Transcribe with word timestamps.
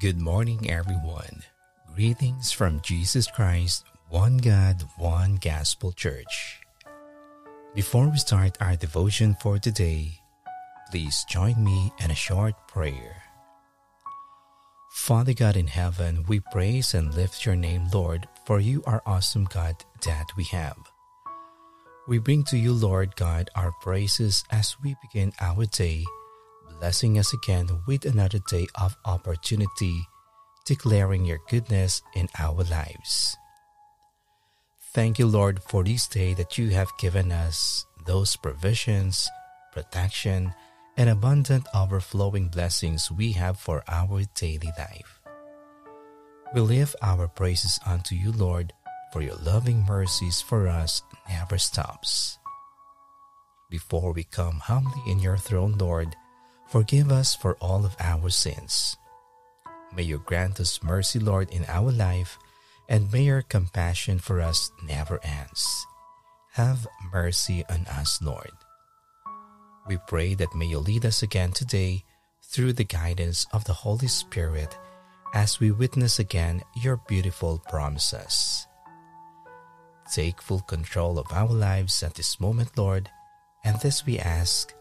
Good 0.00 0.20
morning, 0.20 0.70
everyone. 0.70 1.42
Greetings 1.96 2.52
from 2.52 2.80
Jesus 2.82 3.26
Christ, 3.26 3.84
One 4.10 4.36
God, 4.36 4.84
One 4.96 5.40
Gospel 5.42 5.90
Church. 5.90 6.60
Before 7.74 8.06
we 8.06 8.16
start 8.18 8.56
our 8.60 8.76
devotion 8.76 9.34
for 9.40 9.58
today, 9.58 10.20
please 10.92 11.26
join 11.28 11.64
me 11.64 11.90
in 11.98 12.12
a 12.12 12.14
short 12.14 12.54
prayer. 12.68 13.24
Father 14.92 15.32
God 15.34 15.56
in 15.56 15.66
heaven, 15.66 16.24
we 16.28 16.38
praise 16.52 16.94
and 16.94 17.12
lift 17.12 17.44
your 17.44 17.56
name, 17.56 17.88
Lord, 17.92 18.28
for 18.46 18.60
you 18.60 18.84
are 18.86 19.02
awesome 19.04 19.46
God 19.46 19.82
that 20.06 20.26
we 20.36 20.44
have. 20.44 20.78
We 22.06 22.18
bring 22.18 22.44
to 22.44 22.56
you, 22.56 22.72
Lord 22.72 23.16
God, 23.16 23.50
our 23.56 23.72
praises 23.82 24.44
as 24.52 24.76
we 24.80 24.94
begin 25.02 25.32
our 25.40 25.66
day 25.66 26.04
blessing 26.78 27.18
us 27.18 27.32
again 27.32 27.68
with 27.86 28.04
another 28.04 28.38
day 28.48 28.66
of 28.80 28.96
opportunity, 29.04 30.06
declaring 30.64 31.24
your 31.24 31.38
goodness 31.50 32.02
in 32.14 32.28
our 32.38 32.62
lives. 32.64 33.36
Thank 34.94 35.18
you, 35.18 35.26
Lord, 35.26 35.62
for 35.62 35.84
this 35.84 36.06
day 36.06 36.34
that 36.34 36.56
you 36.56 36.70
have 36.70 36.90
given 36.98 37.30
us 37.30 37.84
those 38.06 38.36
provisions, 38.36 39.28
protection, 39.72 40.54
and 40.96 41.10
abundant 41.10 41.66
overflowing 41.74 42.48
blessings 42.48 43.10
we 43.10 43.32
have 43.32 43.58
for 43.58 43.84
our 43.86 44.22
daily 44.34 44.72
life. 44.78 45.20
We 46.54 46.62
lift 46.62 46.96
our 47.02 47.28
praises 47.28 47.78
unto 47.86 48.14
you, 48.14 48.32
Lord, 48.32 48.72
for 49.12 49.20
your 49.22 49.36
loving 49.36 49.84
mercies 49.84 50.40
for 50.40 50.66
us 50.66 51.02
never 51.28 51.58
stops. 51.58 52.38
Before 53.70 54.12
we 54.12 54.24
come 54.24 54.60
humbly 54.60 55.02
in 55.06 55.20
your 55.20 55.36
throne, 55.36 55.76
Lord, 55.76 56.16
Forgive 56.68 57.10
us 57.10 57.34
for 57.34 57.56
all 57.60 57.86
of 57.86 57.96
our 57.98 58.28
sins. 58.28 58.96
May 59.96 60.02
you 60.02 60.18
grant 60.18 60.60
us 60.60 60.82
mercy, 60.82 61.18
Lord, 61.18 61.50
in 61.50 61.64
our 61.66 61.90
life, 61.90 62.38
and 62.88 63.10
may 63.10 63.24
your 63.24 63.42
compassion 63.42 64.18
for 64.18 64.40
us 64.40 64.70
never 64.84 65.18
ends. 65.24 65.86
Have 66.52 66.86
mercy 67.10 67.64
on 67.70 67.86
us, 67.86 68.20
Lord. 68.20 68.52
We 69.86 69.96
pray 70.06 70.34
that 70.34 70.54
may 70.54 70.66
you 70.66 70.78
lead 70.78 71.06
us 71.06 71.22
again 71.22 71.52
today 71.52 72.04
through 72.42 72.74
the 72.74 72.84
guidance 72.84 73.46
of 73.52 73.64
the 73.64 73.72
Holy 73.72 74.08
Spirit 74.08 74.76
as 75.32 75.60
we 75.60 75.70
witness 75.70 76.18
again 76.18 76.62
your 76.76 77.00
beautiful 77.08 77.62
promises. 77.70 78.66
Take 80.12 80.42
full 80.42 80.60
control 80.60 81.18
of 81.18 81.32
our 81.32 81.48
lives 81.48 82.02
at 82.02 82.14
this 82.14 82.40
moment, 82.40 82.76
Lord, 82.76 83.10
and 83.64 83.80
this 83.80 84.04
we 84.04 84.18
ask 84.18 84.74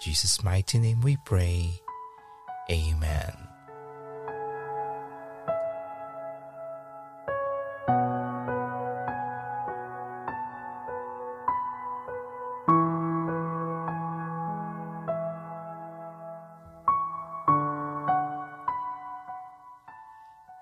Jesus' 0.00 0.42
mighty 0.42 0.78
name 0.78 1.02
we 1.02 1.18
pray. 1.26 1.78
Amen. 2.70 3.36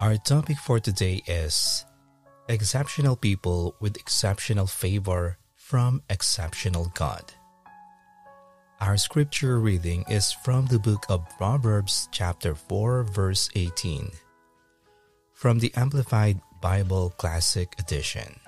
Our 0.00 0.16
topic 0.16 0.56
for 0.58 0.80
today 0.80 1.22
is 1.28 1.84
Exceptional 2.48 3.14
People 3.14 3.76
with 3.78 3.96
Exceptional 3.96 4.66
Favor 4.66 5.38
from 5.54 6.02
Exceptional 6.10 6.90
God. 6.94 7.22
Our 8.80 8.96
scripture 8.96 9.58
reading 9.58 10.04
is 10.08 10.30
from 10.30 10.66
the 10.66 10.78
book 10.78 11.04
of 11.08 11.26
Proverbs, 11.36 12.08
chapter 12.12 12.54
4, 12.54 13.02
verse 13.10 13.50
18, 13.56 14.08
from 15.34 15.58
the 15.58 15.74
Amplified 15.74 16.40
Bible 16.62 17.10
Classic 17.18 17.74
Edition. 17.80 18.38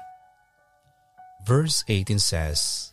Verse 1.45 1.83
18 1.89 2.21
says, 2.21 2.93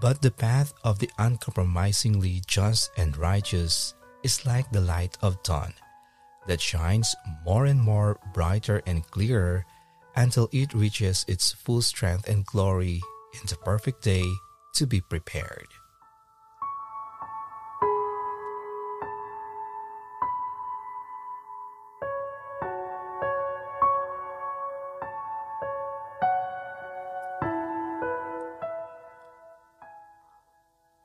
But 0.00 0.22
the 0.22 0.30
path 0.30 0.72
of 0.84 1.00
the 1.00 1.10
uncompromisingly 1.18 2.42
just 2.46 2.92
and 2.96 3.16
righteous 3.16 3.94
is 4.22 4.46
like 4.46 4.70
the 4.70 4.80
light 4.80 5.18
of 5.22 5.42
dawn 5.42 5.74
that 6.46 6.60
shines 6.60 7.16
more 7.44 7.66
and 7.66 7.80
more 7.82 8.20
brighter 8.32 8.80
and 8.86 9.02
clearer 9.10 9.66
until 10.14 10.48
it 10.52 10.72
reaches 10.72 11.24
its 11.26 11.50
full 11.50 11.82
strength 11.82 12.28
and 12.28 12.46
glory 12.46 13.02
in 13.34 13.40
the 13.48 13.56
perfect 13.56 14.02
day 14.04 14.24
to 14.74 14.86
be 14.86 15.00
prepared. 15.00 15.66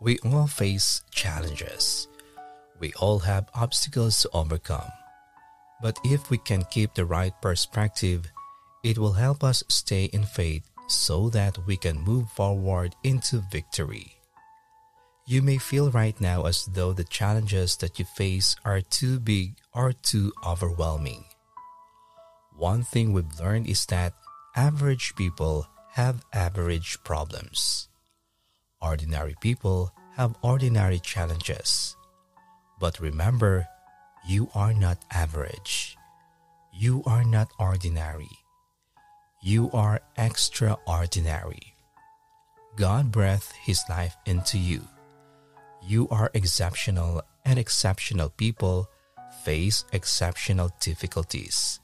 We 0.01 0.17
all 0.19 0.47
face 0.47 1.01
challenges. 1.11 2.07
We 2.79 2.93
all 2.93 3.19
have 3.19 3.49
obstacles 3.53 4.21
to 4.21 4.29
overcome. 4.31 4.87
But 5.81 5.99
if 6.05 6.29
we 6.29 6.37
can 6.37 6.63
keep 6.71 6.93
the 6.93 7.03
right 7.03 7.33
perspective, 7.41 8.23
it 8.81 8.97
will 8.97 9.11
help 9.11 9.43
us 9.43 9.61
stay 9.67 10.05
in 10.05 10.23
faith 10.23 10.63
so 10.87 11.29
that 11.31 11.57
we 11.67 11.75
can 11.75 11.99
move 11.99 12.31
forward 12.31 12.95
into 13.03 13.43
victory. 13.51 14.15
You 15.27 15.41
may 15.41 15.57
feel 15.57 15.91
right 15.91 16.15
now 16.21 16.45
as 16.45 16.65
though 16.65 16.93
the 16.93 17.03
challenges 17.03 17.75
that 17.83 17.99
you 17.99 18.05
face 18.05 18.55
are 18.63 18.79
too 18.79 19.19
big 19.19 19.55
or 19.75 19.91
too 19.91 20.31
overwhelming. 20.47 21.25
One 22.55 22.83
thing 22.83 23.11
we've 23.11 23.37
learned 23.37 23.67
is 23.67 23.85
that 23.87 24.13
average 24.55 25.13
people 25.17 25.67
have 25.91 26.23
average 26.31 27.03
problems. 27.03 27.88
Ordinary 28.81 29.35
people 29.41 29.91
have 30.15 30.35
ordinary 30.41 30.99
challenges. 30.99 31.97
But 32.79 32.99
remember, 32.99 33.67
you 34.25 34.49
are 34.55 34.73
not 34.73 35.03
average. 35.11 35.97
You 36.73 37.03
are 37.05 37.25
not 37.25 37.51
ordinary. 37.59 38.31
You 39.41 39.69
are 39.71 39.99
extraordinary. 40.17 41.73
God 42.77 43.11
breathed 43.11 43.51
His 43.63 43.83
life 43.89 44.15
into 44.25 44.57
you. 44.57 44.87
You 45.83 46.07
are 46.09 46.31
exceptional, 46.33 47.21
and 47.43 47.59
exceptional 47.59 48.29
people 48.29 48.89
face 49.43 49.83
exceptional 49.91 50.71
difficulties. 50.79 51.81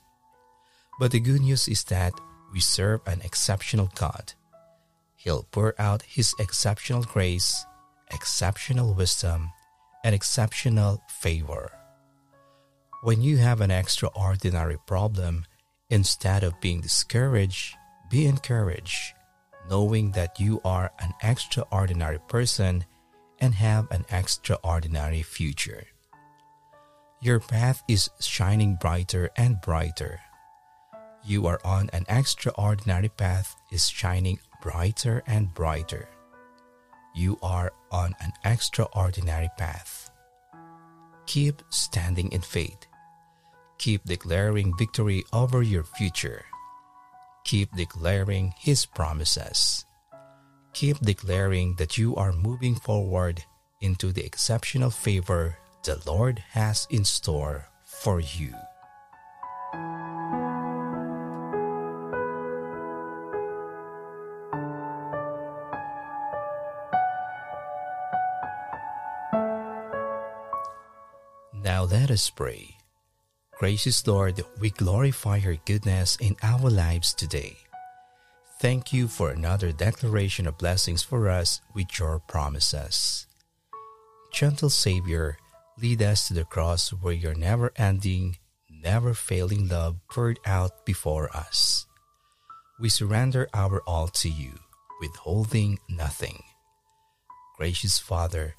But 0.97 1.11
the 1.11 1.19
good 1.19 1.41
news 1.41 1.67
is 1.67 1.83
that 1.85 2.13
we 2.53 2.61
serve 2.61 3.01
an 3.05 3.19
exceptional 3.21 3.89
God 3.95 4.33
He'll 5.25 5.43
pour 5.49 5.73
out 5.81 6.03
His 6.03 6.35
exceptional 6.37 7.01
grace, 7.01 7.65
exceptional 8.13 8.93
wisdom, 8.93 9.49
and 10.03 10.13
exceptional 10.13 11.01
favor. 11.09 11.71
When 13.01 13.23
you 13.23 13.37
have 13.37 13.59
an 13.59 13.71
extraordinary 13.71 14.77
problem, 14.85 15.45
instead 15.89 16.43
of 16.43 16.61
being 16.61 16.79
discouraged, 16.79 17.75
be 18.07 18.27
encouraged, 18.27 19.13
knowing 19.67 20.11
that 20.11 20.39
you 20.39 20.61
are 20.63 20.91
an 20.99 21.11
extraordinary 21.23 22.19
person 22.27 22.85
and 23.39 23.55
have 23.55 23.89
an 23.89 24.05
extraordinary 24.11 25.23
future. 25.23 25.87
Your 27.19 27.39
path 27.39 27.81
is 27.87 28.11
shining 28.19 28.75
brighter 28.75 29.31
and 29.35 29.59
brighter. 29.59 30.19
You 31.23 31.47
are 31.47 31.59
on 31.65 31.89
an 31.93 32.05
extraordinary 32.07 33.09
path 33.09 33.55
is 33.71 33.89
shining 33.89 34.37
brighter 34.65 35.21
and 35.27 35.53
brighter. 35.53 36.09
You 37.13 37.37
are 37.43 37.71
on 37.91 38.15
an 38.19 38.33
extraordinary 38.43 39.51
path. 39.59 40.09
Keep 41.27 41.61
standing 41.69 42.31
in 42.31 42.41
faith. 42.41 42.87
Keep 43.77 44.05
declaring 44.05 44.75
victory 44.75 45.23
over 45.31 45.61
your 45.61 45.83
future. 45.83 46.43
Keep 47.43 47.77
declaring 47.77 48.55
His 48.57 48.87
promises. 48.87 49.85
Keep 50.73 50.97
declaring 51.01 51.75
that 51.75 51.99
you 51.99 52.15
are 52.15 52.33
moving 52.33 52.73
forward 52.73 53.43
into 53.81 54.11
the 54.11 54.25
exceptional 54.25 54.89
favor 54.89 55.59
the 55.83 56.01
Lord 56.07 56.41
has 56.57 56.87
in 56.89 57.05
store 57.05 57.69
for 57.85 58.19
you. 58.19 58.55
Let 72.05 72.11
us 72.11 72.29
pray. 72.29 72.77
Gracious 73.57 74.05
Lord, 74.05 74.39
we 74.59 74.69
glorify 74.69 75.37
your 75.37 75.55
goodness 75.65 76.17
in 76.17 76.35
our 76.43 76.69
lives 76.69 77.15
today. 77.15 77.57
Thank 78.61 78.93
you 78.93 79.07
for 79.07 79.31
another 79.31 79.71
declaration 79.71 80.45
of 80.45 80.59
blessings 80.59 81.01
for 81.01 81.27
us 81.27 81.61
with 81.73 81.97
your 81.97 82.19
promises. 82.19 83.25
Gentle 84.31 84.69
Savior, 84.69 85.39
lead 85.81 86.03
us 86.03 86.27
to 86.27 86.35
the 86.35 86.43
cross 86.43 86.91
where 86.91 87.11
your 87.11 87.33
never 87.33 87.71
ending, 87.75 88.37
never 88.69 89.15
failing 89.15 89.67
love 89.67 89.97
poured 90.07 90.37
out 90.45 90.85
before 90.85 91.35
us. 91.35 91.87
We 92.79 92.89
surrender 92.89 93.49
our 93.51 93.81
all 93.87 94.09
to 94.09 94.29
you, 94.29 94.51
withholding 95.01 95.79
nothing. 95.89 96.43
Gracious 97.57 97.97
Father, 97.97 98.53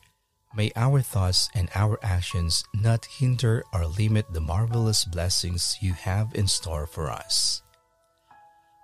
may 0.56 0.72
our 0.74 1.00
thoughts 1.02 1.50
and 1.54 1.68
our 1.74 2.00
actions 2.02 2.64
not 2.72 3.04
hinder 3.04 3.62
or 3.72 3.86
limit 3.86 4.24
the 4.32 4.40
marvelous 4.40 5.04
blessings 5.04 5.76
you 5.80 5.92
have 5.92 6.34
in 6.34 6.48
store 6.48 6.86
for 6.86 7.10
us. 7.10 7.62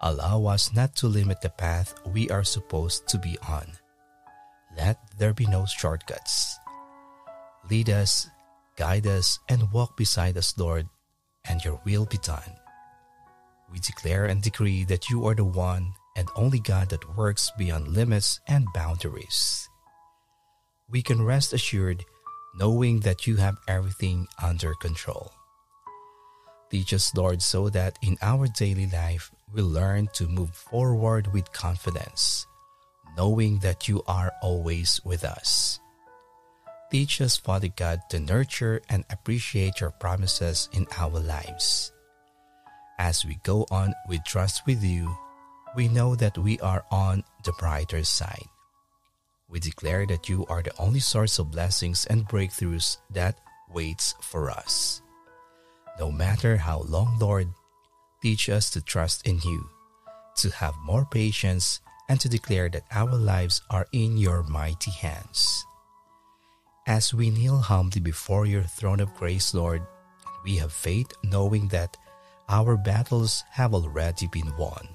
Allow 0.03 0.47
us 0.47 0.75
not 0.75 0.95
to 0.97 1.07
limit 1.07 1.41
the 1.41 1.49
path 1.49 1.95
we 2.05 2.29
are 2.29 2.45
supposed 2.45 3.09
to 3.09 3.19
be 3.19 3.39
on. 3.49 3.67
Let 4.77 4.99
there 5.19 5.33
be 5.33 5.47
no 5.47 5.65
shortcuts. 5.65 6.59
Lead 7.71 7.89
us, 7.89 8.29
guide 8.77 9.07
us, 9.07 9.39
and 9.49 9.73
walk 9.73 9.97
beside 9.97 10.37
us, 10.37 10.59
Lord, 10.59 10.89
and 11.49 11.65
your 11.65 11.81
will 11.85 12.05
be 12.05 12.19
done. 12.19 12.59
We 13.71 13.79
declare 13.79 14.27
and 14.27 14.43
decree 14.43 14.85
that 14.85 15.09
you 15.09 15.25
are 15.27 15.35
the 15.35 15.45
one 15.45 15.95
and 16.17 16.29
only 16.37 16.61
God 16.61 16.91
that 16.91 17.17
works 17.17 17.51
beyond 17.57 17.89
limits 17.89 18.41
and 18.47 18.67
boundaries. 18.75 19.69
We 20.93 21.03
can 21.03 21.25
rest 21.25 21.53
assured 21.53 22.05
knowing 22.55 23.01
that 23.01 23.27
you 23.27 23.37
have 23.37 23.57
everything 23.67 24.29
under 24.43 24.75
control. 24.75 25.33
Teach 26.71 26.93
us, 26.93 27.15
Lord, 27.17 27.41
so 27.41 27.71
that 27.71 27.99
in 28.03 28.19
our 28.21 28.47
daily 28.47 28.87
life 28.87 29.31
we 29.53 29.63
learn 29.63 30.09
to 30.15 30.29
move 30.29 30.55
forward 30.55 31.33
with 31.33 31.53
confidence, 31.53 32.47
knowing 33.17 33.59
that 33.61 33.89
you 33.89 34.03
are 34.07 34.33
always 34.43 35.01
with 35.05 35.25
us. 35.25 35.81
Teach 36.91 37.23
us, 37.23 37.39
Father 37.39 37.69
God, 37.69 38.01
to 38.11 38.21
nurture 38.21 38.83
and 38.91 39.05
appreciate 39.09 39.81
your 39.81 39.93
promises 39.93 40.69
in 40.73 40.87
our 40.99 41.21
lives. 41.21 41.93
As 42.99 43.25
we 43.25 43.41
go 43.45 43.67
on 43.71 43.95
with 44.09 44.25
trust 44.25 44.67
with 44.67 44.85
you, 44.85 45.17
we 45.75 45.89
know 45.89 46.15
that 46.17 46.37
we 46.37 46.61
are 46.61 46.85
on 46.91 47.25
the 47.45 47.53
brighter 47.59 48.05
side. 48.05 48.52
We 49.53 49.61
declare 49.61 50.07
that 50.07 50.29
you 50.29 50.47
are 50.49 50.63
the 50.63 50.73
only 50.81 51.01
source 51.01 51.39
of 51.39 51.53
blessings 51.53 52.07
and 52.07 52.27
breakthroughs 52.27 52.97
that 53.13 53.39
waits 53.69 54.17
for 54.21 54.51
us. 54.51 55.03
No 56.01 56.11
matter 56.11 56.57
how 56.57 56.81
long, 56.89 57.19
Lord, 57.21 57.53
Teach 58.23 58.49
us 58.49 58.71
to 58.71 58.81
trust 58.81 59.27
in 59.27 59.41
you, 59.43 59.69
to 60.37 60.49
have 60.51 60.79
more 60.87 61.05
patience, 61.05 61.81
and 62.09 62.21
to 62.21 62.29
declare 62.29 62.69
that 62.69 62.87
our 62.93 63.11
lives 63.11 63.61
are 63.69 63.89
in 63.91 64.17
your 64.17 64.45
mighty 64.45 64.93
hands. 64.93 65.67
As 66.87 67.13
we 67.13 67.31
kneel 67.31 67.59
humbly 67.59 68.01
before 68.01 68.47
your 68.47 68.63
throne 68.63 69.01
of 69.01 69.15
grace, 69.15 69.55
Lord, 69.55 69.83
we 70.45 70.57
have 70.59 70.73
faith 70.73 71.11
knowing 71.25 71.67
that 71.69 71.97
our 72.49 72.77
battles 72.77 73.43
have 73.51 73.75
already 73.75 74.29
been 74.29 74.57
won. 74.57 74.87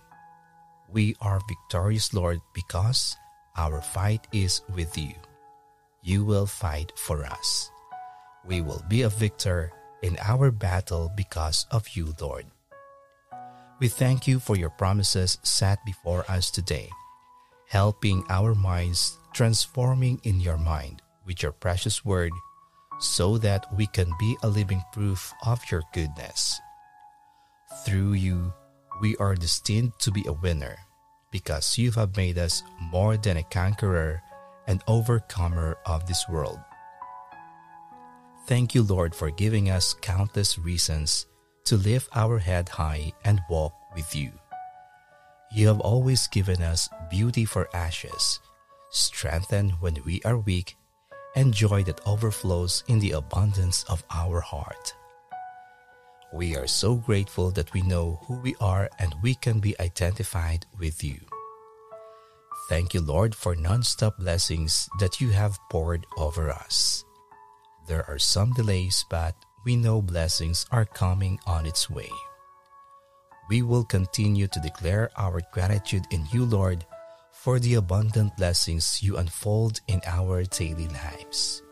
We 0.88 1.13
are 1.19 1.42
victorious, 1.50 2.13
Lord, 2.13 2.39
because 2.54 3.18
our 3.57 3.81
fight 3.81 4.27
is 4.31 4.62
with 4.74 4.98
you. 4.98 5.13
You 6.04 6.24
will 6.24 6.45
fight 6.45 6.94
for 6.95 7.25
us. 7.25 7.71
We 8.45 8.62
will 8.62 8.83
be 8.88 9.01
a 9.01 9.09
victor 9.09 9.74
in 10.01 10.18
our 10.21 10.51
battle 10.51 11.12
because 11.15 11.65
of 11.71 11.89
you, 11.89 12.13
Lord. 12.21 12.45
We 13.80 13.88
thank 13.89 14.27
you 14.27 14.39
for 14.39 14.56
your 14.56 14.69
promises 14.69 15.38
set 15.44 15.83
before 15.86 16.24
us 16.30 16.50
today, 16.50 16.89
helping 17.68 18.24
our 18.30 18.56
minds 18.56 19.18
transforming 19.33 20.19
in 20.24 20.39
your 20.39 20.57
mind 20.57 21.01
with 21.25 21.44
your 21.44 21.51
precious 21.51 22.06
word 22.06 22.31
so 23.00 23.38
that 23.38 23.68
we 23.75 23.86
can 23.88 24.12
be 24.18 24.36
a 24.42 24.48
living 24.48 24.83
proof 24.94 25.33
of 25.45 25.59
your 25.69 25.83
goodness. 25.94 26.59
Through 27.86 28.13
you, 28.13 28.54
we 29.01 29.15
are 29.18 29.36
destined 29.36 29.94
to 30.00 30.12
be 30.12 30.24
a 30.25 30.33
winner 30.33 30.77
because 31.32 31.78
you 31.78 31.92
have 31.92 32.18
made 32.18 32.38
us 32.38 32.64
more 32.80 33.18
than 33.18 33.38
a 33.38 33.44
conqueror 33.44 34.22
and 34.68 34.84
overcomer 34.88 35.78
of 35.86 36.06
this 36.08 36.28
world. 36.30 36.60
Thank 38.48 38.74
you, 38.74 38.84
Lord, 38.84 39.14
for 39.14 39.30
giving 39.30 39.70
us 39.70 39.94
countless 39.94 40.58
reasons 40.58 41.26
to 41.66 41.76
lift 41.76 42.10
our 42.16 42.40
head 42.40 42.70
high 42.70 43.12
and 43.26 43.42
walk 43.50 43.74
with 43.94 44.16
you. 44.16 44.32
You 45.52 45.68
have 45.68 45.80
always 45.80 46.28
given 46.28 46.62
us 46.62 46.90
beauty 47.10 47.46
for 47.46 47.70
ashes, 47.74 48.40
strength 48.90 49.52
when 49.80 49.98
we 50.06 50.22
are 50.24 50.38
weak, 50.38 50.78
and 51.36 51.54
joy 51.54 51.84
that 51.84 52.02
overflows 52.06 52.84
in 52.88 53.00
the 53.00 53.12
abundance 53.12 53.84
of 53.90 54.04
our 54.12 54.40
heart. 54.40 54.94
We 56.34 56.58
are 56.58 56.68
so 56.68 56.96
grateful 56.96 57.52
that 57.52 57.74
we 57.74 57.82
know 57.82 58.20
who 58.28 58.40
we 58.42 58.56
are 58.60 58.90
and 59.00 59.16
we 59.24 59.36
can 59.36 59.60
be 59.60 59.80
identified 59.80 60.66
with 60.78 61.04
you. 61.04 61.20
Thank 62.70 62.94
you, 62.94 63.00
Lord, 63.00 63.34
for 63.34 63.56
non-stop 63.56 64.18
blessings 64.18 64.90
that 65.00 65.22
you 65.22 65.30
have 65.30 65.58
poured 65.72 66.06
over 66.18 66.50
us. 66.50 67.06
There 67.88 68.04
are 68.10 68.20
some 68.20 68.52
delays, 68.54 69.06
but 69.10 69.36
we 69.64 69.78
know 69.78 70.02
blessings 70.02 70.66
are 70.70 70.84
coming 70.84 71.40
on 71.48 71.66
its 71.66 71.90
way. 71.90 72.10
We 73.50 73.62
will 73.62 73.86
continue 73.86 74.48
to 74.48 74.60
declare 74.60 75.10
our 75.16 75.42
gratitude 75.54 76.04
in 76.12 76.26
you, 76.34 76.44
Lord, 76.44 76.86
for 77.32 77.60
the 77.60 77.76
abundant 77.76 78.36
blessings 78.36 79.02
you 79.02 79.16
unfold 79.16 79.80
in 79.88 80.02
our 80.06 80.44
daily 80.44 80.90
lives. 80.90 81.64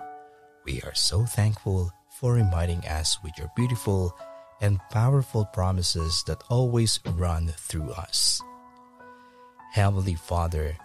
We 0.63 0.81
are 0.83 0.95
so 0.95 1.25
thankful 1.25 1.91
for 2.21 2.33
reminding 2.33 2.87
us 2.87 3.21
with 3.21 3.37
your 3.37 3.51
beautiful 3.57 4.17
and 4.65 4.81
powerful 4.89 5.45
promises 5.45 6.23
that 6.25 6.41
always 6.49 6.99
run 7.13 7.53
through 7.55 7.91
us. 7.91 8.41
Heavenly 9.71 10.15
Father, 10.15 10.75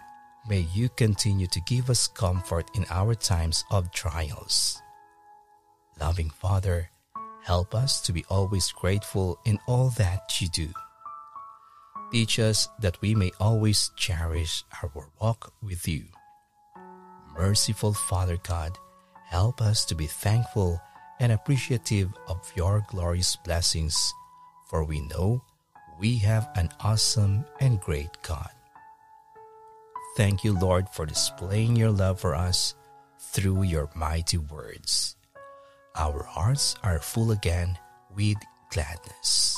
may 0.47 0.67
you 0.71 0.87
continue 0.89 1.47
to 1.47 1.59
give 1.61 1.89
us 1.89 2.07
comfort 2.07 2.69
in 2.75 2.85
our 2.91 3.15
times 3.15 3.63
of 3.71 3.91
trials. 3.91 4.79
Loving 5.99 6.29
Father, 6.29 6.91
help 7.43 7.73
us 7.73 8.01
to 8.01 8.13
be 8.13 8.23
always 8.29 8.71
grateful 8.71 9.39
in 9.45 9.57
all 9.67 9.89
that 9.97 10.39
you 10.39 10.47
do. 10.49 10.69
Teach 12.11 12.37
us 12.37 12.69
that 12.81 13.01
we 13.01 13.15
may 13.15 13.31
always 13.39 13.89
cherish 13.97 14.63
our 14.83 15.09
walk 15.19 15.53
with 15.63 15.87
you. 15.87 16.03
Merciful 17.33 17.93
Father 17.93 18.37
God, 18.43 18.77
help 19.25 19.59
us 19.59 19.85
to 19.85 19.95
be 19.95 20.05
thankful 20.05 20.79
and 21.21 21.31
appreciative 21.31 22.11
of 22.27 22.51
your 22.55 22.83
glorious 22.89 23.37
blessings, 23.37 23.95
for 24.69 24.83
we 24.83 24.99
know 25.07 25.41
we 26.01 26.17
have 26.17 26.49
an 26.55 26.67
awesome 26.81 27.45
and 27.61 27.79
great 27.79 28.11
God. 28.23 28.51
Thank 30.17 30.43
you, 30.43 30.51
Lord, 30.59 30.89
for 30.89 31.05
displaying 31.05 31.77
your 31.77 31.91
love 31.91 32.19
for 32.19 32.35
us 32.35 32.75
through 33.31 33.63
your 33.63 33.89
mighty 33.95 34.37
words 34.37 35.15
our 35.95 36.23
hearts 36.23 36.75
are 36.83 36.99
full 36.99 37.31
again 37.31 37.77
with 38.15 38.37
gladness. 38.71 39.57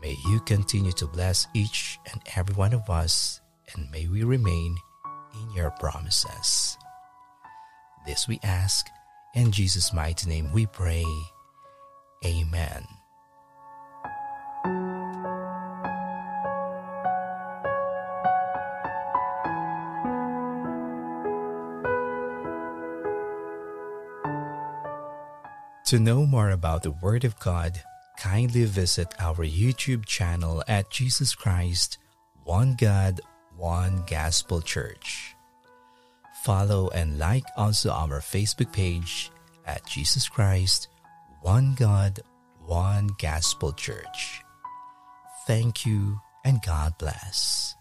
May 0.00 0.16
you 0.26 0.40
continue 0.40 0.92
to 0.92 1.06
bless 1.06 1.46
each 1.54 1.98
and 2.12 2.20
every 2.36 2.54
one 2.54 2.72
of 2.72 2.88
us, 2.88 3.40
and 3.74 3.90
may 3.90 4.06
we 4.06 4.24
remain 4.24 4.76
in 5.34 5.50
your 5.52 5.70
promises. 5.70 6.76
This 8.06 8.28
we 8.28 8.38
ask, 8.42 8.86
in 9.34 9.52
Jesus' 9.52 9.92
mighty 9.92 10.28
name 10.28 10.52
we 10.52 10.66
pray. 10.66 11.04
Amen. 12.24 12.86
To 25.90 25.98
know 25.98 26.24
more 26.24 26.50
about 26.50 26.84
the 26.84 26.92
Word 26.92 27.24
of 27.24 27.36
God, 27.40 27.82
kindly 28.16 28.64
visit 28.64 29.12
our 29.18 29.44
YouTube 29.44 30.06
channel 30.06 30.62
at 30.68 30.88
Jesus 30.88 31.34
Christ, 31.34 31.98
One 32.44 32.76
God, 32.78 33.20
One 33.56 34.04
Gospel 34.06 34.60
Church. 34.60 35.34
Follow 36.44 36.88
and 36.88 37.18
like 37.18 37.44
also 37.56 37.90
our 37.90 38.20
Facebook 38.20 38.72
page 38.72 39.30
at 39.66 39.86
Jesus 39.86 40.28
Christ, 40.28 40.88
One 41.42 41.74
God, 41.74 42.20
One 42.64 43.10
Gospel 43.18 43.72
Church. 43.72 44.42
Thank 45.46 45.84
you 45.84 46.20
and 46.44 46.62
God 46.62 46.96
bless. 46.98 47.74